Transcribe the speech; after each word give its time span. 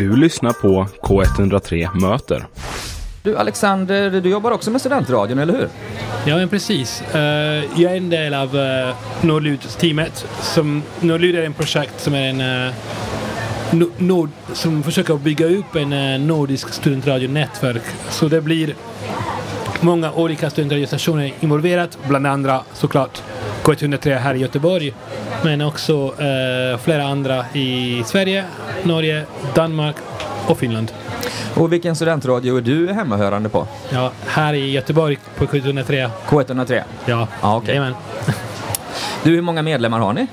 Du 0.00 0.16
lyssnar 0.16 0.52
på 0.52 0.86
K103 1.02 2.00
Möter. 2.00 2.46
Du 3.22 3.36
Alexander, 3.36 4.10
du 4.10 4.30
jobbar 4.30 4.50
också 4.50 4.70
med 4.70 4.80
studentradion, 4.80 5.38
eller 5.38 5.52
hur? 5.52 5.68
Ja, 6.26 6.36
men 6.36 6.48
precis. 6.48 7.02
Uh, 7.14 7.20
jag 7.80 7.92
är 7.92 7.96
en 7.96 8.10
del 8.10 8.34
av 8.34 8.56
uh, 8.56 8.94
Nordlud-teamet. 9.22 10.26
Nordlud 11.00 11.34
är 11.34 11.42
en 11.42 11.52
projekt 11.52 12.00
som 12.00 12.14
är 12.14 12.28
en 12.28 12.40
uh, 12.40 13.88
nord, 13.98 14.28
som 14.52 14.82
försöker 14.82 15.14
bygga 15.14 15.46
upp 15.46 15.76
en 15.76 15.92
uh, 15.92 16.20
nordisk 16.20 16.72
studentradionätverk. 16.72 17.82
Så 18.08 18.28
det 18.28 18.40
blir 18.40 18.74
många 19.80 20.12
olika 20.12 20.50
studentradiostationer 20.50 21.32
involverat, 21.40 21.98
bland 22.08 22.26
andra 22.26 22.60
såklart 22.72 23.22
K103 23.62 24.18
här 24.18 24.34
i 24.34 24.38
Göteborg, 24.38 24.94
men 25.44 25.60
också 25.60 26.06
uh, 26.06 26.78
flera 26.78 27.04
andra 27.04 27.44
i 27.52 28.02
Sverige, 28.06 28.44
Norge, 28.82 29.24
Danmark 29.54 29.96
och 30.46 30.58
Finland. 30.58 30.92
Och 31.54 31.72
vilken 31.72 31.96
studentradio 31.96 32.56
är 32.56 32.60
du 32.60 32.92
hemmahörande 32.92 33.48
på? 33.48 33.66
Ja, 33.90 34.12
här 34.26 34.54
i 34.54 34.70
Göteborg 34.70 35.18
på 35.36 35.44
K103. 35.44 36.10
K103? 36.26 36.82
Ja, 37.06 37.28
ah. 37.40 37.56
Okay. 37.56 37.80
Du, 39.22 39.30
hur 39.30 39.42
många 39.42 39.62
medlemmar 39.62 39.98
har 39.98 40.12
ni? 40.12 40.26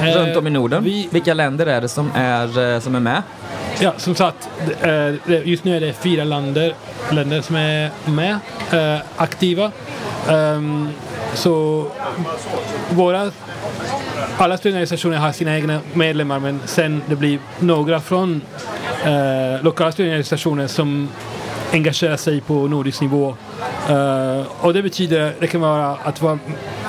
Eh, 0.00 0.16
Runt 0.16 0.36
om 0.36 0.46
i 0.46 0.50
Norden? 0.50 0.84
Vi... 0.84 1.08
Vilka 1.10 1.34
länder 1.34 1.66
är 1.66 1.80
det 1.80 1.88
som 1.88 2.10
är, 2.14 2.74
eh, 2.74 2.80
som 2.80 2.94
är 2.94 3.00
med? 3.00 3.22
Ja, 3.80 3.92
som 3.96 4.14
sagt, 4.14 4.48
eh, 4.80 5.48
just 5.48 5.64
nu 5.64 5.76
är 5.76 5.80
det 5.80 5.92
fyra 5.92 6.24
länder, 6.24 6.74
länder 7.10 7.40
som 7.40 7.56
är 7.56 7.90
med, 8.04 8.38
äh, 8.72 9.02
aktiva. 9.16 9.70
Um, 10.28 10.88
så 11.34 11.86
våra 12.90 13.30
alla 14.38 14.56
studentorganisationer 14.56 15.16
har 15.16 15.32
sina 15.32 15.56
egna 15.56 15.80
medlemmar 15.94 16.38
men 16.38 16.60
sen 16.64 17.02
det 17.08 17.16
blir 17.16 17.38
några 17.58 18.00
från 18.00 18.42
eh, 19.04 19.62
lokala 19.64 19.92
studentorganisationer 19.92 20.66
som 20.66 21.08
engagerar 21.72 22.16
sig 22.16 22.40
på 22.40 22.68
nordisk 22.68 23.00
nivå. 23.00 23.36
Uh, 23.90 24.64
och 24.64 24.74
det 24.74 24.82
betyder, 24.82 25.34
det 25.40 25.46
kan 25.46 25.60
vara 25.60 25.90
att 25.90 26.22
vara, 26.22 26.38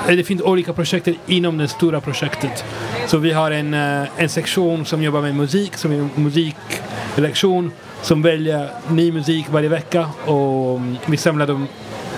det 0.06 0.24
finns 0.24 0.42
olika 0.42 0.72
projekt 0.72 1.08
inom 1.26 1.58
det 1.58 1.68
stora 1.68 2.00
projektet. 2.00 2.64
Så 3.06 3.18
vi 3.18 3.32
har 3.32 3.50
en, 3.50 3.74
uh, 3.74 4.08
en 4.16 4.28
sektion 4.28 4.86
som 4.86 5.02
jobbar 5.02 5.20
med 5.20 5.34
musik, 5.34 5.76
som 5.76 5.92
är 5.92 5.96
en 5.96 6.10
musiklektion 6.14 7.72
som 8.02 8.22
väljer 8.22 8.70
ny 8.88 9.12
musik 9.12 9.46
varje 9.50 9.68
vecka 9.68 10.08
och 10.26 10.76
um, 10.76 10.98
vi 11.06 11.16
samlar 11.16 11.46
dem 11.46 11.68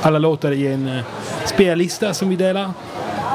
alla 0.02 0.18
låtar 0.18 0.52
i 0.52 0.66
en 0.66 0.88
uh, 0.88 1.00
spellista 1.44 2.14
som 2.14 2.28
vi 2.28 2.36
delar. 2.36 2.70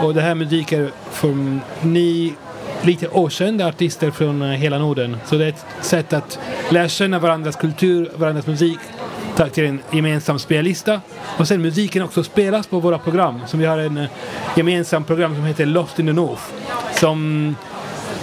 Och 0.04 0.14
det 0.14 0.22
här 0.22 0.36
musik 0.36 0.70
för 0.70 0.92
från 1.12 1.62
ni 1.82 2.34
lite 2.82 3.08
okända 3.08 3.68
artister 3.68 4.12
från 4.12 4.42
eh, 4.42 4.48
hela 4.50 4.78
Norden. 4.80 5.18
Så 5.26 5.36
det 5.36 5.46
är 5.46 5.50
ett 5.50 5.66
sätt 5.82 6.14
att 6.14 6.40
lära 6.70 6.88
känna 6.88 7.20
varandras 7.20 7.56
kultur, 7.56 8.12
varandras 8.16 8.48
musik 8.48 8.80
ta 9.36 9.48
till 9.48 9.66
en 9.66 9.80
gemensam 9.92 10.40
spellista. 10.40 11.02
Och 11.38 11.48
sen 11.48 11.62
musiken 11.62 12.04
också 12.04 12.24
spelas 12.24 12.68
på 12.68 12.80
våra 12.80 12.98
program. 12.98 13.42
Så 13.48 13.58
vi 13.58 13.66
har 13.66 13.78
en 13.78 13.98
eh, 13.98 14.10
gemensam 14.56 15.04
program 15.04 15.36
som 15.36 15.46
heter 15.46 15.66
Lost 15.66 16.00
in 16.00 16.06
the 16.06 16.14
North. 16.14 16.44
Som 16.94 17.56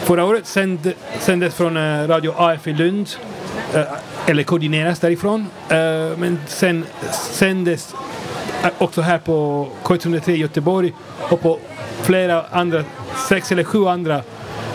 förra 0.05 0.25
året 0.25 0.47
sänd, 0.47 0.93
sändes 1.21 1.55
från 1.55 1.77
eh, 1.77 2.09
Radio 2.09 2.35
AF 2.37 2.67
i 2.67 2.73
Lund. 2.73 3.09
eller 4.27 4.43
koordineras 4.43 5.01
därifrån. 5.01 5.47
men 6.17 6.39
sen 6.47 6.85
sändes 7.13 7.95
också 8.79 9.01
här 9.01 9.19
på 9.19 9.69
K103 9.83 10.31
i 10.31 10.37
Göteborg 10.37 10.93
och 11.19 11.41
på 11.41 11.59
flera 12.03 12.45
andra, 12.51 12.85
sex 13.29 13.53
eller 13.53 13.65
sju 13.65 13.87
andra 13.87 14.23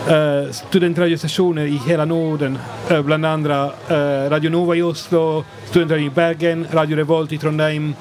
eh, 0.08 0.14
uh, 0.14 0.50
studentradiostationer 0.50 1.66
i 1.66 1.80
hela 1.86 2.04
Norden. 2.04 2.58
Uh, 2.90 3.02
bland 3.02 3.26
andra 3.26 3.66
uh, 3.66 4.30
Radio 4.30 4.50
Nova 4.50 4.76
i 4.76 4.82
Oslo, 4.82 5.44
Studentradio 5.64 6.06
i 6.06 6.10
Bergen, 6.10 6.66
Radio 6.72 6.96
Revolt 6.96 7.32
i 7.32 7.38
Trondheim 7.38 7.94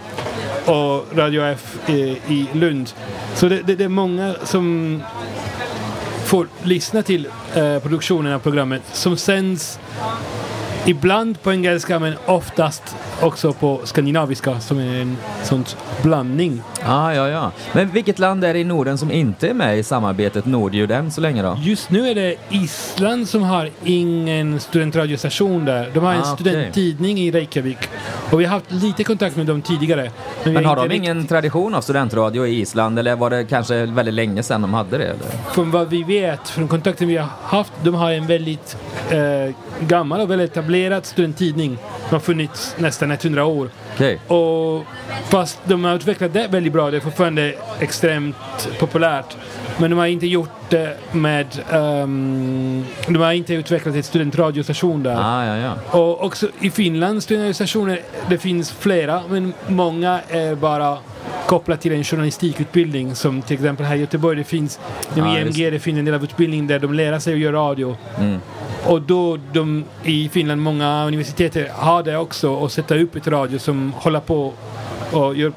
och 0.66 1.18
Radio 1.18 1.44
F 1.44 1.90
i, 1.90 1.94
i 2.28 2.48
Lund. 2.54 2.90
Så 3.36 3.50
det, 3.50 3.62
det, 3.62 3.76
det, 3.76 3.84
är 3.84 3.90
många 3.90 4.36
som 4.44 5.04
får 6.26 6.48
lyssna 6.64 7.02
till 7.02 7.28
produktionen 7.82 8.34
av 8.34 8.40
programmet 8.40 8.82
som 8.94 9.18
sänds 9.18 9.80
ibland 10.88 11.42
på 11.42 11.52
engelska 11.52 12.00
men 12.00 12.14
oftast 12.26 12.96
också 13.22 13.54
på 13.54 13.82
skandinaviska 13.84 14.60
som 14.60 14.80
är 14.80 15.02
en 15.02 15.18
sån 15.44 15.66
blandning. 16.04 16.62
Ah, 16.86 17.14
ja, 17.14 17.30
ja. 17.30 17.52
Men 17.74 17.90
vilket 17.90 18.20
land 18.20 18.44
är 18.44 18.54
det 18.54 18.60
i 18.60 18.64
Norden 18.64 18.98
som 18.98 19.12
inte 19.12 19.50
är 19.50 19.54
med 19.54 19.80
i 19.80 19.84
samarbetet 19.84 20.46
Nordljud 20.46 20.92
än 20.92 21.12
så 21.12 21.22
länge 21.22 21.42
då? 21.42 21.58
Just 21.62 21.90
nu 21.90 22.10
är 22.10 22.16
det 22.16 22.36
Island 22.50 23.28
som 23.28 23.44
har 23.44 23.70
ingen 23.84 24.60
studentradiostation 24.60 25.66
där. 25.66 25.92
De 25.94 26.04
har 26.04 26.14
en 26.14 26.22
ah, 26.22 26.36
studenttidning 26.36 27.14
okay. 27.14 27.28
i 27.28 27.32
Reykjavik. 27.32 27.78
Och 28.32 28.40
vi 28.40 28.46
har 28.46 28.52
haft 28.52 28.72
lite 28.72 29.04
kontakt 29.04 29.36
med 29.36 29.46
dem 29.46 29.62
tidigare. 29.62 30.12
Men, 30.44 30.54
men 30.54 30.66
har 30.66 30.76
de 30.76 30.96
ingen 30.96 31.28
tradition 31.28 31.76
av 31.76 31.82
studentradio 31.82 32.48
i 32.48 32.62
Island 32.62 33.00
eller 33.00 33.16
var 33.16 33.30
det 33.30 33.46
kanske 33.46 33.86
väldigt 33.86 34.14
länge 34.14 34.44
sedan 34.44 34.62
de 34.62 34.74
hade 34.74 34.98
det? 34.98 35.04
Eller? 35.04 35.52
Från 35.52 35.72
vad 35.72 35.90
vi 35.90 36.04
vet, 36.04 36.50
från 36.50 36.68
kontakten 36.68 37.08
vi 37.08 37.18
har 37.18 37.30
haft, 37.44 37.74
de 37.84 37.94
har 37.94 38.12
en 38.12 38.28
väldigt 38.28 38.78
eh, 39.10 39.56
gammal 39.88 40.22
och 40.22 40.32
väldigt 40.32 40.52
etablerad 40.52 41.06
studenttidning. 41.06 41.78
De 42.10 42.16
har 42.16 42.20
funnits 42.20 42.76
nästan 42.78 43.12
100 43.12 43.46
år. 43.46 43.70
Okay. 43.96 44.18
Och 44.28 44.86
fast 45.30 45.60
de 45.64 45.84
har 45.84 45.96
utvecklat 45.96 46.34
det 46.34 46.48
väldigt 46.48 46.74
bra, 46.74 46.77
det 46.92 46.98
är 46.98 47.02
fortfarande 47.02 47.54
extremt 47.80 48.36
populärt. 48.80 49.38
Men 49.80 49.90
de 49.90 50.00
har 50.00 50.06
inte 50.06 50.28
gjort 50.28 50.50
det 50.70 50.98
med... 51.12 51.46
Um, 51.72 52.86
de 53.08 53.16
har 53.16 53.32
inte 53.32 53.54
utvecklat 53.54 53.96
en 53.96 54.04
studentradiostation 54.04 55.04
där. 55.04 55.16
Ah, 55.20 55.46
ja, 55.46 55.58
ja. 55.58 56.00
Och 56.00 56.24
också 56.24 56.48
i 56.60 56.72
Finland, 56.72 57.24
studentradiostationer, 57.24 58.00
det 58.30 58.38
finns 58.38 58.72
flera, 58.72 59.22
men 59.30 59.54
många 59.68 60.20
är 60.30 60.56
bara 60.56 60.98
kopplat 61.48 61.82
till 61.82 61.92
en 61.92 62.04
journalistikutbildning 62.04 63.16
som 63.16 63.42
till 63.42 63.54
exempel 63.54 63.86
här 63.86 63.96
i 63.96 64.00
Göteborg 64.00 64.38
det 64.38 64.44
finns 64.44 64.80
inom 65.16 65.30
ah, 65.30 65.40
IMG 65.40 65.72
det 65.72 65.80
finns 65.80 66.00
en 66.00 66.06
del 66.06 66.14
av 66.14 66.24
utbildningen 66.24 66.68
där 66.68 66.80
de 66.80 66.94
lär 66.94 67.20
sig 67.20 67.34
att 67.34 67.40
göra 67.40 67.56
radio. 67.56 67.98
Mm. 68.20 68.40
Och 68.86 69.02
då 69.02 69.38
de 69.54 69.84
i 70.04 70.30
Finland, 70.30 70.62
många 70.62 71.06
universitet 71.06 71.72
har 71.72 72.04
det 72.04 72.18
också 72.18 72.50
och 72.50 72.72
sätta 72.72 72.98
upp 72.98 73.16
ett 73.16 73.28
radio 73.28 73.60
som 73.60 73.94
håller 73.94 74.20
på 74.20 74.54
och 75.12 75.36
gör 75.36 75.52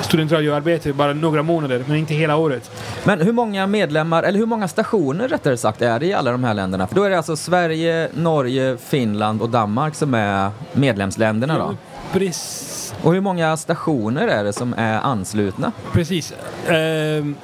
studentradioarbete 0.00 0.92
bara 0.92 1.12
några 1.12 1.42
månader, 1.42 1.84
men 1.86 1.96
inte 1.96 2.14
hela 2.14 2.36
året. 2.36 2.70
Men 3.04 3.20
hur 3.20 3.32
många 3.32 3.66
medlemmar, 3.66 4.22
eller 4.22 4.38
hur 4.38 4.46
många 4.46 4.68
stationer 4.68 5.28
rättare 5.28 5.56
sagt, 5.56 5.82
är 5.82 6.00
det 6.00 6.06
i 6.06 6.12
alla 6.12 6.32
de 6.32 6.44
här 6.44 6.54
länderna? 6.54 6.86
För 6.86 6.94
då 6.94 7.02
är 7.02 7.10
det 7.10 7.16
alltså 7.16 7.36
Sverige, 7.36 8.08
Norge, 8.14 8.76
Finland 8.76 9.42
och 9.42 9.50
Danmark 9.50 9.94
som 9.94 10.14
är 10.14 10.50
medlemsländerna 10.72 11.58
då? 11.58 11.76
precis. 12.12 12.94
Och 13.02 13.12
hur 13.14 13.20
många 13.20 13.56
stationer 13.56 14.28
är 14.28 14.44
det 14.44 14.52
som 14.52 14.74
är 14.76 15.00
anslutna? 15.00 15.72
Precis. 15.92 16.32
Uh, 16.32 17.34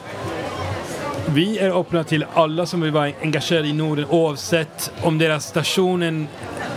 vi 1.28 1.58
är 1.58 1.80
öppna 1.80 2.04
till 2.04 2.26
alla 2.34 2.66
som 2.66 2.80
vill 2.80 2.90
vara 2.90 3.12
engagerade 3.22 3.68
i 3.68 3.72
Norden 3.72 4.06
oavsett 4.10 4.92
om 5.02 5.18
deras 5.18 5.46
stationen 5.46 6.28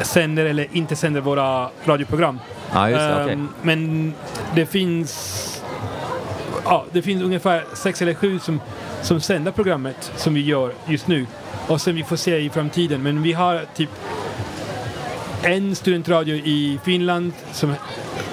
sänder 0.01 0.45
eller 0.45 0.67
inte 0.71 0.95
sänder 0.95 1.21
våra 1.21 1.69
radioprogram. 1.85 2.39
Ah, 2.71 2.89
just 2.89 2.99
det, 2.99 3.13
um, 3.13 3.19
ehm, 3.19 3.25
okay. 3.25 3.37
Men 3.61 4.13
det 4.55 4.65
finns 4.65 5.45
ja, 6.65 6.85
det 6.91 7.01
finns 7.01 7.23
ungefär 7.23 7.63
sex 7.73 8.01
eller 8.01 8.13
sju 8.13 8.39
som, 8.39 8.61
som 9.01 9.21
sänder 9.21 9.51
programmet 9.51 10.11
som 10.15 10.33
vi 10.33 10.41
gör 10.41 10.73
just 10.87 11.07
nu. 11.07 11.25
Och 11.67 11.81
sen 11.81 11.95
vi 11.95 12.03
får 12.03 12.15
se 12.15 12.37
i 12.37 12.49
framtiden. 12.49 13.03
Men 13.03 13.21
vi 13.21 13.33
har 13.33 13.65
typ 13.75 13.89
en 15.43 15.75
studentradio 15.75 16.35
i 16.35 16.79
Finland 16.83 17.33
som 17.51 17.73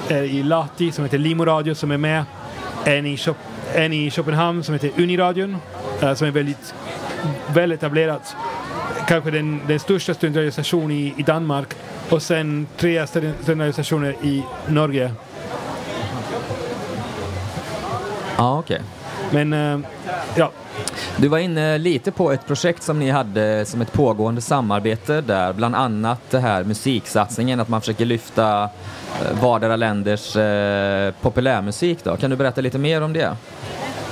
är 0.08 0.22
i 0.22 0.42
Lahti 0.42 0.92
som 0.92 1.04
heter 1.04 1.18
Limo 1.18 1.44
Radio 1.44 1.74
som 1.74 1.91
är 1.91 1.97
med. 1.97 2.24
En 2.84 3.06
i, 3.06 3.16
Köp 3.16 3.36
en 3.74 3.92
i 3.92 4.10
Köpenhamn 4.10 4.64
som 4.64 4.74
heter 4.74 4.91
Uniradion 4.97 5.56
uh, 6.03 6.14
som 6.14 6.26
är 6.26 6.30
väldigt 6.30 6.74
väl 7.54 7.72
etablerad. 7.72 8.20
Kanske 9.08 9.30
den, 9.30 9.60
den 9.68 9.80
största 9.80 10.14
studentradiostationen 10.14 10.91
i, 10.91 11.14
i 11.16 11.22
Danmark. 11.22 11.74
Och 12.10 12.22
sen 12.22 12.66
tre 12.76 13.06
studentradiostationer 13.06 14.16
i 14.22 14.42
Norge. 14.66 15.12
Ja, 18.36 18.58
okej. 18.58 18.80
Okay. 19.30 19.44
Men, 19.44 19.53
uh, 19.53 19.86
ja. 20.36 20.50
Du 21.16 21.28
var 21.28 21.38
inne 21.38 21.78
lite 21.78 22.12
på 22.12 22.32
ett 22.32 22.47
projekt 22.47 22.82
som 22.82 22.98
ni 22.98 23.10
hade 23.10 23.64
som 23.64 23.80
ett 23.80 23.92
pågående 23.92 24.41
samarbete 24.41 25.20
där, 25.20 25.53
bland 25.53 25.74
annat 25.74 26.20
det 26.30 26.38
här 26.38 26.64
musiksatsningen, 26.64 27.60
att 27.60 27.68
man 27.68 27.80
försöker 27.80 28.04
lyfta 28.04 28.62
eh, 28.62 29.41
vardera 29.42 29.76
länders 29.76 30.36
eh, 30.36 31.14
populärmusik 31.20 31.98
då. 32.04 32.16
Kan 32.16 32.30
du 32.30 32.36
berätta 32.36 32.60
lite 32.60 32.78
mer 32.78 33.03
om 33.03 33.12
det? 33.12 33.36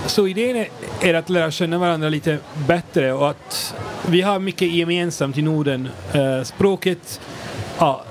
Så 0.06 0.26
idén 0.26 0.66
är 1.00 1.14
att 1.14 1.30
lära 1.30 1.50
känna 1.50 1.78
varandra 1.78 2.08
lite 2.08 2.38
bättre 2.66 3.12
och 3.12 3.30
att 3.30 3.74
vi 4.06 4.22
har 4.22 4.38
mycket 4.38 4.72
gemensamt 4.72 5.38
i 5.38 5.42
Norden. 5.42 5.88
Eh, 6.12 6.42
språket, 6.42 7.20
ja, 7.78 8.04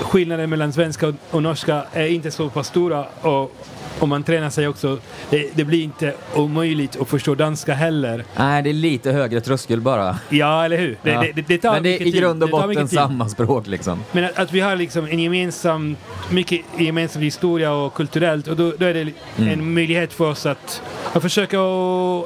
skillnaden 0.00 0.50
mellan 0.50 0.72
svenska 0.72 1.12
och 1.30 1.42
norska 1.42 1.82
är 1.92 2.06
inte 2.06 2.30
så 2.30 2.50
pass 2.50 2.66
stora 2.66 3.04
och 3.20 3.52
om 3.98 4.08
man 4.08 4.22
tränar 4.22 4.50
sig 4.50 4.68
också, 4.68 4.98
det, 5.30 5.50
det 5.54 5.64
blir 5.64 5.82
inte 5.82 6.14
omöjligt 6.34 7.00
att 7.00 7.08
förstå 7.08 7.34
danska 7.34 7.74
heller. 7.74 8.24
Nej, 8.36 8.62
det 8.62 8.70
är 8.70 8.74
lite 8.74 9.12
högre 9.12 9.40
tröskel 9.40 9.80
bara. 9.80 10.18
Ja, 10.28 10.64
eller 10.64 10.76
hur? 10.78 10.98
Det, 11.02 11.10
Ja. 11.10 11.24
det, 11.34 11.42
det, 11.48 11.58
tar 11.58 11.72
Men 11.72 11.82
det 11.82 12.02
är 12.02 12.06
i 12.06 12.10
grund 12.10 12.42
och 12.42 12.50
botten 12.50 12.88
samma 12.88 13.28
språk 13.28 13.66
liksom. 13.66 14.02
Men 14.12 14.24
att, 14.24 14.38
att 14.38 14.52
vi 14.52 14.60
har 14.60 14.76
liksom 14.76 15.06
en 15.06 15.18
gemensam, 15.18 15.96
mycket 16.30 16.60
gemensam 16.78 17.22
historia 17.22 17.72
och 17.72 17.94
kulturellt 17.94 18.48
och 18.48 18.56
då, 18.56 18.72
då 18.78 18.84
är 18.86 18.94
det 18.94 19.12
Mm. 19.38 19.50
en 19.52 19.74
möjlighet 19.74 20.12
för 20.12 20.30
oss 20.30 20.46
att, 20.46 20.82
att 21.12 21.22
försöka 21.22 21.58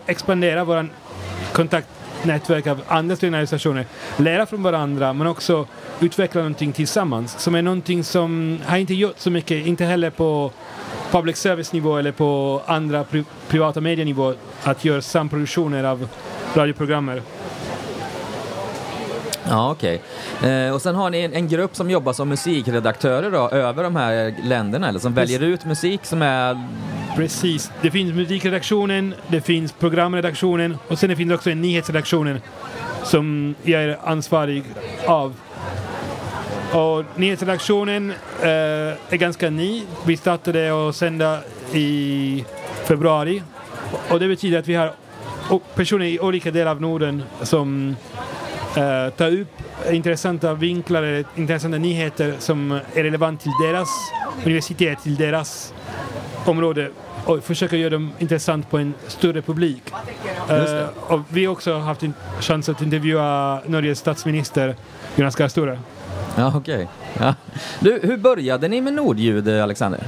expandera 0.06 0.64
våra 0.64 0.86
kontaktnätverk 2.20 2.66
av 2.66 2.82
andra 2.88 3.16
studieorganisationer, 3.16 3.86
lära 4.16 4.46
från 4.46 4.62
varandra 4.62 5.12
men 5.12 5.26
också 5.26 5.66
utveckla 6.00 6.40
någonting 6.40 6.72
tillsammans 6.72 7.38
som 7.38 7.54
är 7.54 7.62
någonting 7.62 8.04
som 8.04 8.58
har 8.66 8.76
inte 8.76 8.94
gjort 8.94 9.18
så 9.18 9.30
mycket, 9.30 9.66
inte 9.66 9.84
heller 9.84 10.10
på 10.10 10.50
public 11.10 11.36
service-nivå 11.36 11.96
eller 11.96 12.12
på 12.12 12.62
andra 12.66 13.04
pri 13.04 13.24
privata 13.48 13.80
medienivå 13.80 14.34
att 14.64 14.84
göra 14.84 15.02
samproduktioner 15.02 15.84
av 15.84 16.08
radioprogrammer. 16.54 17.22
Ja, 19.48 19.70
okej. 19.70 20.02
Eh, 20.44 20.74
och 20.74 20.82
sen 20.82 20.94
har 20.94 21.10
ni 21.10 21.20
en, 21.20 21.32
en 21.32 21.48
grupp 21.48 21.76
som 21.76 21.90
jobbar 21.90 22.12
som 22.12 22.28
musikredaktörer 22.28 23.30
då, 23.30 23.48
över 23.48 23.82
de 23.82 23.96
här 23.96 24.34
länderna, 24.44 24.88
eller 24.88 24.98
som 24.98 25.14
väljer 25.14 25.42
ut 25.42 25.64
musik 25.64 26.00
som 26.04 26.22
är... 26.22 26.56
Precis. 27.16 27.70
Det 27.82 27.90
finns 27.90 28.14
musikredaktionen, 28.14 29.14
det 29.28 29.40
finns 29.40 29.72
programredaktionen 29.72 30.76
och 30.88 30.98
sen 30.98 31.10
det 31.10 31.16
finns 31.16 31.32
också 31.32 31.50
en 31.50 31.62
nyhetsredaktionen 31.62 32.40
som 33.04 33.54
jag 33.62 33.82
är 33.82 33.98
ansvarig 34.04 34.64
av. 35.06 35.34
Och 36.72 37.04
nyhetsredaktionen 37.16 38.10
eh, 38.42 38.48
är 38.48 39.16
ganska 39.16 39.50
ny. 39.50 39.82
Vi 40.06 40.16
startade 40.16 40.88
att 40.88 40.96
sända 40.96 41.40
i 41.72 42.44
februari 42.84 43.42
och 44.08 44.20
det 44.20 44.28
betyder 44.28 44.58
att 44.58 44.68
vi 44.68 44.74
har 44.74 44.92
personer 45.74 46.04
i 46.04 46.20
olika 46.20 46.50
delar 46.50 46.70
av 46.70 46.80
Norden 46.80 47.22
som 47.42 47.96
eh, 48.76 49.14
tar 49.16 49.40
upp 49.40 49.48
intressanta 49.90 50.54
vinklar 50.54 51.02
eller 51.02 51.24
intressanta 51.36 51.78
nyheter 51.78 52.34
som 52.38 52.72
är 52.72 53.02
relevant 53.02 53.40
till 53.40 53.52
deras 53.62 53.88
universitet, 54.44 55.02
till 55.02 55.16
deras 55.16 55.74
område 56.44 56.90
och 57.24 57.44
försöka 57.44 57.76
göra 57.76 57.90
dem 57.90 58.12
intressant 58.18 58.70
på 58.70 58.78
en 58.78 58.94
större 59.06 59.42
publik. 59.42 59.82
Eh, 60.48 60.86
och 60.96 61.20
vi 61.28 61.44
har 61.44 61.52
också 61.52 61.78
haft 61.78 62.02
en 62.02 62.14
chans 62.40 62.68
att 62.68 62.82
intervjua 62.82 63.60
Norges 63.66 63.98
statsminister 63.98 64.76
Jonas 65.16 65.36
Gahr 65.36 65.48
Støre. 65.48 65.78
Ja, 66.36 66.52
okej. 66.56 66.88
Ja. 67.18 67.34
Du, 67.80 68.00
hur 68.02 68.16
började 68.16 68.68
ni 68.68 68.80
med 68.80 68.92
Nordljud, 68.92 69.48
Alexander? 69.48 70.00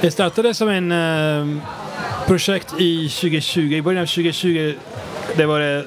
Det 0.00 0.10
startade 0.10 0.54
som 0.54 0.68
en 0.68 0.92
eh, 0.92 1.62
projekt 2.26 2.74
i 2.78 3.08
2020. 3.08 3.60
I 3.60 3.82
början 3.82 4.02
av 4.02 4.06
2020 4.06 4.74
det 5.36 5.46
var 5.46 5.60
det, 5.60 5.84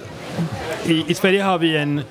i, 0.85 1.03
I 1.07 1.13
Sverige 1.13 1.43
har 1.43 1.57
vi 1.57 1.77
en 1.77 2.01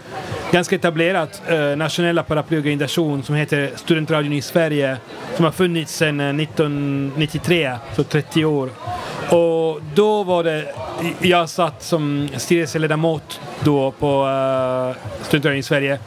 ganska 0.52 0.76
etablerad 0.76 1.28
eh, 1.48 1.76
nationella 1.76 2.22
paraplyorganisation 2.22 3.22
som 3.22 3.34
heter 3.34 3.70
Studentradion 3.76 4.32
i 4.32 4.42
Sverige 4.42 4.96
som 5.36 5.44
har 5.44 5.52
funnits 5.52 5.96
sedan 5.96 6.20
eh, 6.20 6.40
1993, 6.40 7.72
så 7.96 8.04
30 8.04 8.44
år. 8.44 8.70
Och 9.30 9.80
då 9.94 10.22
var 10.22 10.44
det, 10.44 10.74
jag 11.20 11.48
satt 11.48 11.82
som 11.82 12.28
styrelseledamot 12.36 13.40
då 13.64 13.90
på 13.90 14.26
eh, 14.26 15.24
Studentradion 15.24 15.58
i 15.58 15.62
Sverige 15.62 15.98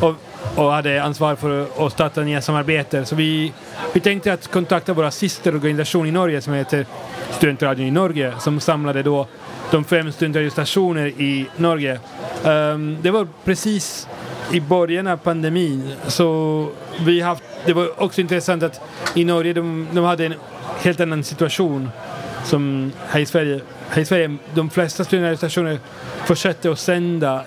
och, 0.00 0.14
och 0.56 0.72
hade 0.72 1.02
ansvar 1.02 1.36
för 1.36 1.86
att 1.86 1.92
starta 1.92 2.20
nya 2.20 2.40
samarbeten. 2.40 3.06
Så 3.06 3.14
vi, 3.14 3.52
vi 3.92 4.00
tänkte 4.00 4.32
att 4.32 4.48
kontakta 4.48 4.92
våra 4.92 5.10
systerorganisation 5.10 6.06
i 6.06 6.10
Norge 6.10 6.40
som 6.40 6.52
heter 6.52 6.86
Studentradion 7.30 7.86
i 7.86 7.90
Norge 7.90 8.32
som 8.38 8.60
samlade 8.60 9.02
då 9.02 9.26
de 9.70 9.84
fem 9.84 10.12
studentradiostationer 10.12 11.06
i 11.06 11.46
Norge. 11.56 11.98
Ehm, 12.44 12.96
det 13.02 13.10
var 13.10 13.28
precis 13.44 14.08
i 14.52 14.60
början 14.60 15.06
av 15.06 15.16
pandemin 15.16 15.92
så 16.06 16.68
vi 17.00 17.20
haft, 17.20 17.42
det 17.64 17.72
var 17.72 18.02
också 18.02 18.20
intressant 18.20 18.62
att 18.62 18.80
i 19.14 19.24
Norge 19.24 19.52
de, 19.52 19.88
de 19.92 20.04
hade 20.04 20.26
en 20.26 20.34
helt 20.78 21.00
annan 21.00 21.24
situation 21.24 21.90
som 22.44 22.92
här 23.08 23.20
i 23.20 23.26
Sverige. 23.26 23.60
Här 23.88 24.02
i 24.02 24.04
Sverige, 24.04 24.36
de 24.54 24.70
flesta 24.70 25.04
studentradiostationer 25.04 25.78
fortsatte 26.24 26.70
att 26.70 26.78
sända 26.78 27.44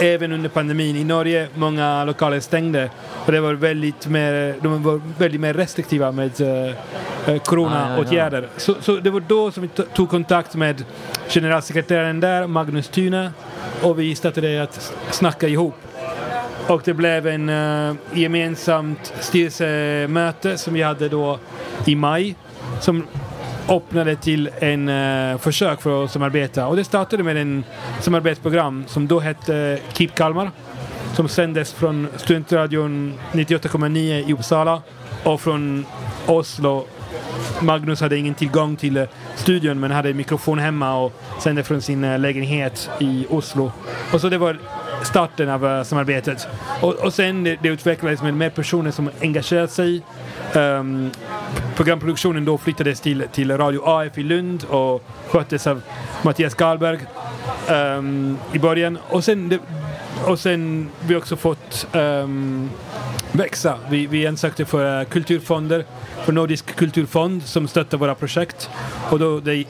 även 0.00 0.32
under 0.32 0.48
pandemin. 0.48 0.96
I 0.96 1.04
Norge, 1.04 1.48
många 1.54 2.04
lokaler 2.04 2.40
stängde 2.40 2.90
och 3.26 3.32
det 3.32 3.40
var 3.40 3.52
väldigt 3.52 4.06
mer, 4.06 4.54
de 4.62 4.82
var 4.82 5.00
väldigt 5.18 5.40
mer 5.40 5.54
restriktiva 5.54 6.12
med 6.12 6.40
uh, 6.40 7.38
coronaåtgärder. 7.38 8.48
Så, 8.56 8.74
så 8.80 8.96
det 8.96 9.10
var 9.10 9.20
då 9.20 9.50
som 9.50 9.62
vi 9.62 9.68
to- 9.68 9.86
tog 9.94 10.10
kontakt 10.10 10.54
med 10.54 10.84
generalsekreteraren 11.28 12.20
där, 12.20 12.46
Magnus 12.46 12.88
Tyne, 12.88 13.30
och 13.82 13.98
vi 13.98 14.14
startade 14.14 14.62
att 14.62 14.94
snacka 15.10 15.48
ihop. 15.48 15.74
Och 16.66 16.82
det 16.84 16.94
blev 16.94 17.26
en 17.26 17.48
uh, 17.48 17.94
gemensamt 18.12 19.14
styrelsemöte 19.20 20.58
som 20.58 20.74
vi 20.74 20.82
hade 20.82 21.08
då 21.08 21.38
i 21.84 21.94
maj 21.94 22.34
som 22.80 23.06
öppnade 23.68 24.16
till 24.16 24.50
en 24.58 24.88
uh, 24.88 25.38
försök 25.38 25.80
för 25.80 26.04
att 26.04 26.10
samarbeta. 26.10 26.66
Och 26.66 26.76
det 26.76 26.84
startade 26.84 27.22
med 27.22 27.36
en 27.36 27.64
samarbetsprogram 28.00 28.84
som 28.86 29.06
då 29.06 29.20
hette 29.20 29.78
Keep 29.92 30.08
Kalmar 30.14 30.50
som 31.16 31.28
sändes 31.28 31.72
från 31.72 32.08
Studentradion 32.16 33.14
98,9 33.32 34.28
i 34.28 34.32
Uppsala 34.32 34.82
och 35.24 35.40
från 35.40 35.86
Oslo. 36.26 36.86
Magnus 37.60 38.00
hade 38.00 38.16
ingen 38.16 38.34
tillgång 38.34 38.76
till 38.76 38.96
eh, 38.96 39.04
studion 39.34 39.80
men 39.80 39.90
hade 39.90 40.14
mikrofon 40.14 40.58
hemma 40.58 40.96
och 40.96 41.12
sände 41.40 41.64
från 41.64 41.82
sin 41.82 42.04
eh, 42.04 42.18
lägenhet 42.18 42.90
i 43.00 43.26
Oslo. 43.30 43.72
Och 44.12 44.20
så 44.20 44.28
det 44.28 44.38
var 44.38 44.58
starten 45.02 45.50
av 45.50 45.66
eh, 45.66 45.82
samarbetet. 45.82 46.48
Och, 46.80 46.94
och 46.94 47.14
sen 47.14 47.44
det, 47.44 47.58
det 47.62 47.68
utvecklades 47.68 48.22
med 48.22 48.34
mer 48.34 48.50
personer 48.50 48.90
som 48.90 49.10
engagerade 49.20 49.68
sig. 49.68 50.02
Um, 50.54 51.10
programproduktionen 51.76 52.44
då 52.44 52.58
flyttades 52.58 53.00
till, 53.00 53.24
till 53.32 53.56
Radio 53.56 53.80
AF 53.84 54.18
i 54.18 54.22
Lund 54.22 54.64
och 54.64 55.02
sköttes 55.28 55.66
av 55.66 55.82
Mattias 56.22 56.54
Karlberg 56.54 56.98
um, 57.70 58.38
i 58.52 58.58
början. 58.58 58.98
Och 59.08 59.24
sen, 59.24 59.48
det, 59.48 59.58
och 60.26 60.38
sen 60.38 60.88
vi 61.00 61.16
också 61.16 61.36
fått 61.36 61.86
um, 61.92 62.70
växa. 63.36 63.78
Vi, 63.88 64.06
vi 64.06 64.26
ansökte 64.26 64.64
för 64.64 65.00
eh, 65.00 65.06
kulturfonder, 65.06 65.84
för 66.24 66.32
Nordisk 66.32 66.76
kulturfond 66.76 67.42
som 67.42 67.68
stöttar 67.68 67.98
våra 67.98 68.14
projekt. 68.14 68.70
Och 69.10 69.18
då 69.18 69.40
det 69.40 69.64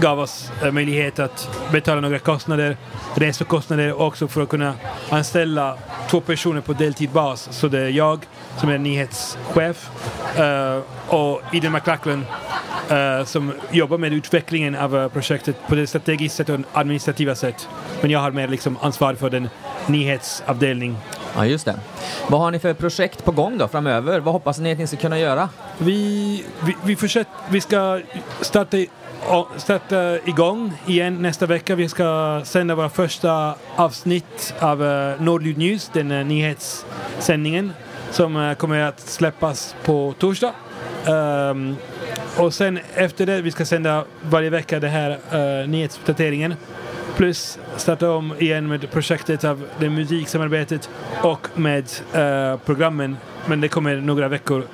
gav 0.00 0.20
oss 0.20 0.52
eh, 0.62 0.72
möjlighet 0.72 1.18
att 1.18 1.50
betala 1.72 2.00
några 2.00 2.18
kostnader, 2.18 2.76
resekostnader 3.14 3.92
och 3.92 4.06
också 4.06 4.28
för 4.28 4.42
att 4.42 4.48
kunna 4.48 4.74
anställa 5.10 5.78
två 6.10 6.20
personer 6.20 6.60
på 6.60 6.72
deltidbas. 6.72 7.48
Så 7.50 7.68
det 7.68 7.80
är 7.80 7.88
jag 7.88 8.26
som 8.56 8.68
är 8.68 8.78
nyhetschef 8.78 9.90
eh, 10.38 10.80
och 11.08 11.42
Ida 11.52 11.70
McLachlan 11.70 12.24
Uh, 12.92 13.24
som 13.24 13.52
jobbar 13.70 13.98
med 13.98 14.12
utvecklingen 14.12 14.74
av 14.74 14.96
uh, 14.96 15.08
projektet 15.08 15.56
på 15.68 15.74
det 15.74 15.86
strategiska 15.86 16.36
sätt 16.36 16.48
och 16.48 16.60
administrativa 16.72 17.34
sätt. 17.34 17.68
Men 18.00 18.10
jag 18.10 18.20
har 18.20 18.30
mer 18.30 18.48
liksom 18.48 18.78
ansvar 18.80 19.14
för 19.14 19.30
den 19.30 19.48
nyhetsavdelning. 19.86 20.96
Ja, 21.34 21.46
just 21.46 21.64
det. 21.64 21.74
Vad 22.28 22.40
har 22.40 22.50
ni 22.50 22.58
för 22.58 22.74
projekt 22.74 23.24
på 23.24 23.30
gång 23.30 23.58
då 23.58 23.68
framöver? 23.68 24.20
Vad 24.20 24.34
hoppas 24.34 24.58
ni 24.58 24.72
att 24.72 24.78
ni 24.78 24.86
ska 24.86 24.96
kunna 24.96 25.18
göra? 25.18 25.48
Vi, 25.78 26.44
vi, 26.60 26.76
vi, 26.84 26.96
försöker, 26.96 27.32
vi 27.50 27.60
ska 27.60 28.00
starta, 28.40 28.76
starta 29.56 30.18
igång 30.24 30.72
igen 30.86 31.22
nästa 31.22 31.46
vecka. 31.46 31.74
Vi 31.74 31.88
ska 31.88 32.40
sända 32.44 32.74
våra 32.74 32.88
första 32.88 33.54
avsnitt 33.76 34.54
av 34.58 34.82
uh, 34.82 35.22
Nordljud 35.22 35.58
News, 35.58 35.90
den 35.92 36.10
uh, 36.10 36.26
nyhetssändningen 36.26 37.72
som 38.14 38.36
eh, 38.36 38.54
kommer 38.54 38.80
att 38.80 39.00
släppas 39.00 39.76
på 39.84 40.14
torsdag. 40.18 40.52
Um, 41.08 41.76
och 42.36 42.54
sen 42.54 42.78
efter 42.94 43.26
det, 43.26 43.42
vi 43.42 43.50
ska 43.50 43.64
sända 43.64 44.04
varje 44.22 44.50
vecka 44.50 44.80
den 44.80 44.90
här 44.90 45.10
uh, 45.10 45.68
nyhetsuppdateringen. 45.68 46.54
Plus 47.16 47.58
starta 47.76 48.10
om 48.10 48.34
igen 48.38 48.68
med 48.68 48.90
projektet 48.90 49.44
av 49.44 49.64
det 49.78 49.90
musiksamarbetet 49.90 50.90
och 51.22 51.48
med 51.54 51.84
eh, 52.12 52.58
programmen. 52.64 53.16
Men 53.46 53.60
det 53.60 53.68
kommer 53.68 53.96
några 53.96 54.28
veckor 54.28 54.64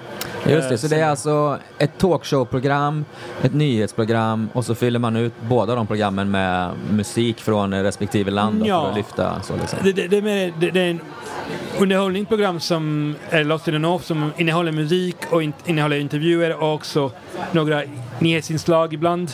Just 0.47 0.69
det, 0.69 0.75
Eh, 0.75 0.79
så 0.79 0.89
det 0.89 0.97
är 0.97 1.07
alltså 1.07 1.59
ett 1.79 1.99
talkshowprogram, 1.99 3.05
ett 3.43 3.55
nyhetsprogram 3.55 4.49
och 4.53 4.65
så 4.65 4.75
fyller 4.75 4.99
man 4.99 5.17
ut 5.17 5.33
båda 5.49 5.75
de 5.75 5.87
programmen 5.87 6.31
med 6.31 6.71
musik 6.91 7.41
från 7.41 7.75
respektive 7.75 8.31
land 8.31 8.67
Ja. 8.67 8.83
för 8.83 8.91
att 8.91 8.97
lyfta 8.97 9.43
så 9.43 9.57
liksom. 9.57 9.79
Det, 9.83 9.93
det, 9.93 10.09
det, 10.09 10.17
är 10.17 10.53
det, 10.61 10.71
det 10.71 10.81
är 10.81 10.91
en 10.91 11.01
underhållningsprogram 11.79 12.61
som 12.61 13.15
är 13.31 13.45
Lost 13.45 13.69
in 13.69 13.75
the 13.75 13.79
North 13.79 14.05
som 14.05 14.33
innehåller 14.37 14.73
musik 14.73 15.17
och 15.31 15.43
in, 15.43 15.53
innehåller 15.67 15.97
intervjuer 15.99 16.63
och 16.63 16.75
också 16.75 17.11
några 17.53 17.83
nyhetsinslag 18.19 18.95
ibland. 18.95 19.31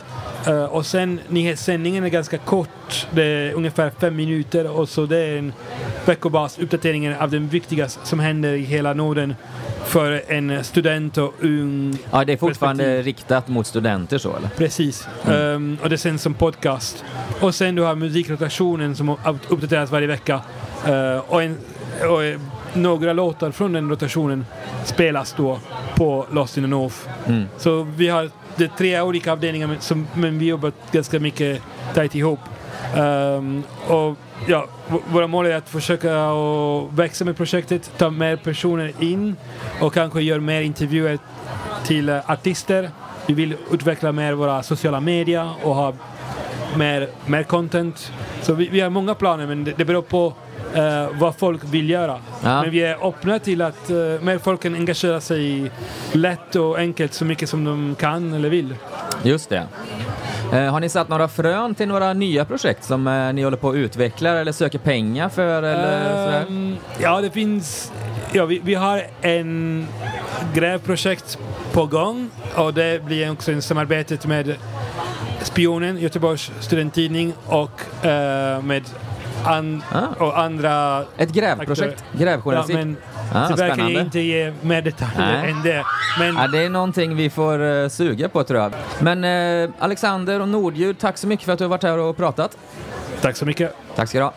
Eh, 0.47 0.65
och 0.65 0.87
sen 0.87 1.21
nyhetssändningen 1.29 2.05
är 2.05 2.09
ganska 2.09 2.39
kort, 2.39 3.07
det 3.11 3.23
är 3.25 3.53
ungefär 3.53 3.91
fem 4.01 4.17
minuter 4.17 4.71
och 4.79 4.89
så 4.89 5.07
det 5.07 5.19
är 5.19 5.37
en 5.39 5.53
veckobas 6.05 6.59
uppdateringen 6.59 7.15
av 7.21 7.31
det 7.31 7.39
viktigaste 7.39 8.07
som 8.07 8.21
händer 8.21 8.53
i 8.53 8.63
hela 8.63 8.95
Norden 8.95 9.35
för 9.87 10.23
en 10.29 10.65
student 10.65 11.19
och 11.19 11.35
ung 11.41 11.99
Ja, 12.13 12.25
det 12.25 12.33
är 12.33 12.37
fortfarande 12.37 12.85
perspektiv. 12.85 13.05
riktat 13.05 13.49
mot 13.49 13.67
studenter 13.67 14.19
så 14.19 14.37
eller? 14.37 14.49
Precis. 14.49 15.09
Mm. 15.27 15.41
Ehm, 15.55 15.79
och 15.83 15.91
det 15.91 15.99
sänds 15.99 16.23
som 16.23 16.35
podcast. 16.35 17.05
Och 17.41 17.55
sen 17.55 17.75
du 17.75 17.83
har 17.83 17.95
musikrotationen 17.95 18.97
som 18.97 19.09
up- 19.09 19.37
uppdateras 19.49 19.91
varje 19.91 20.07
vecka. 20.07 20.41
Eh, 20.87 21.19
och, 21.29 21.43
en, 21.43 21.59
och 22.01 22.41
några 22.79 23.13
låtar 23.13 23.51
från 23.51 23.73
den 23.73 23.91
rotationen 23.91 24.47
spelas 24.85 25.35
då 25.37 25.59
på 25.95 26.27
Lost 26.33 26.57
in 26.57 26.65
the 26.65 26.69
North. 26.69 26.97
Mm. 27.27 27.45
Så 27.59 27.83
vi 27.97 28.09
har 28.09 28.31
det 28.57 28.65
är 28.65 28.71
tre 28.79 29.01
olika 29.01 29.33
avdelningar 29.33 29.77
som, 29.81 30.07
men 30.15 30.39
vi 30.39 30.47
jobbar 30.47 30.73
ganska 30.93 31.21
mycket 31.21 31.63
tajt 31.95 32.15
ihop. 32.15 32.41
Ehm, 32.97 33.63
och 33.87 34.17
ja, 34.47 34.67
våra 35.13 35.27
mål 35.27 35.47
är 35.47 35.57
att 35.57 35.69
försöka 35.69 36.33
växa 36.91 37.25
med 37.25 37.37
projektet, 37.37 37.91
ta 37.97 38.11
mer 38.11 38.37
personer 38.37 38.93
in 39.01 39.37
och 39.81 39.95
kanske 39.95 40.23
göra 40.23 40.41
mer 40.41 40.61
intervjuer 40.61 41.19
till 41.85 42.09
eh, 42.09 42.31
artister. 42.31 42.91
Vi 43.27 43.35
vill 43.35 43.57
utveckla 43.73 44.13
mer 44.13 44.33
våra 44.33 44.63
sociala 44.63 45.01
medier 45.01 45.51
och 45.63 45.75
ha 45.75 45.93
mer, 46.77 47.09
mer 47.27 47.43
content. 47.43 48.13
Så 48.43 48.55
vi, 48.55 48.69
vi 48.69 48.81
har 48.81 48.91
många 48.91 49.15
planer 49.15 49.47
men 49.47 49.65
det, 49.65 49.73
det 49.77 49.85
beror 49.85 50.03
på 50.03 50.35
eh, 50.75 51.09
vad 51.19 51.37
folk 51.37 51.61
vill 51.65 51.91
göra. 51.91 52.21
Ja. 52.43 52.63
Men 52.63 52.71
vi 52.71 52.83
är 52.83 53.09
öppna 53.09 53.39
till 53.39 53.63
att 53.63 53.91
uh, 53.91 54.21
mer 54.21 54.39
folk 54.39 54.63
kan 54.63 54.75
engagera 54.75 55.21
sig 55.21 55.71
lätt 56.13 56.57
och 56.57 56.79
enkelt 56.79 57.15
så 57.15 57.25
mycket 57.25 57.49
som 57.49 57.65
de 57.65 57.95
kan 57.95 58.33
eller 58.33 58.49
vill. 58.49 58.75
Just 59.23 59.49
det. 59.49 59.67
Eh, 60.53 60.71
har 60.73 60.81
ni 60.81 60.89
satt 60.89 61.09
några 61.09 61.29
frön 61.29 61.75
till 61.75 61.89
några 61.89 62.13
nya 62.13 62.45
projekt 62.45 62.85
som 62.85 63.07
eh, 63.07 63.33
ni 63.33 63.43
håller 63.43 63.57
på 63.57 63.69
att 63.71 63.77
utveckla 63.77 64.31
eller 64.31 64.53
söker 64.53 64.79
pengar 64.79 65.29
för 65.29 65.63
eller? 65.63 66.43
Ehm, 66.43 66.77
ja, 66.99 67.21
det 67.21 67.31
finns... 67.31 67.93
Ja, 68.33 68.45
vi, 68.45 68.61
vi 68.65 68.75
har 68.75 69.03
en 69.21 69.87
grävprojekt 70.55 71.39
på 71.73 71.87
gång 71.87 72.31
och 72.55 72.75
det 72.75 73.05
blir 73.05 73.33
också 73.33 73.53
en 73.53 73.63
samarbete 73.63 74.29
med 74.29 74.55
Spionen, 75.43 75.99
Göteborgs 75.99 76.51
studenttidning 76.61 77.33
och 77.47 78.05
eh, 78.07 78.63
med 78.63 78.83
an, 79.45 79.83
Ah. 79.93 80.25
och 80.25 80.39
andra 80.39 81.05
Ett 81.17 81.33
grävprojekt? 81.33 82.05
Grävjournalistik? 82.13 82.97
Ah, 83.33 83.49
tyvärr 83.49 83.57
kan 83.57 83.67
jag 83.69 83.75
spännande. 83.77 84.01
inte 84.01 84.21
ge 84.21 84.53
mer 84.63 84.83
detaljer 84.83 85.45
än 85.45 85.63
det. 85.63 85.85
Men 86.19 86.37
Ja, 86.37 86.47
det 86.49 86.59
är 86.59 86.71
någonting 86.71 87.17
vi 87.17 87.31
får 87.31 87.59
uh, 87.61 87.89
suga 87.89 88.29
på 88.29 88.45
tror 88.45 88.61
jag. 88.61 88.73
Men 89.01 89.25
eh, 89.65 89.71
Alexander 89.79 90.41
och 90.41 90.49
Nordljud, 90.49 90.99
tack 90.99 91.19
så 91.19 91.27
mycket 91.27 91.47
för 91.47 91.53
att 91.53 91.59
du 91.59 91.65
har 91.65 91.69
varit 91.69 91.83
här 91.83 91.99
och 91.99 92.17
pratat. 92.17 92.59
tack 93.21 93.37
så 93.37 93.47
mycket. 93.47 93.75
Tack 93.97 94.09
ska 94.09 94.19
du 94.19 94.25
ha. 94.25 94.33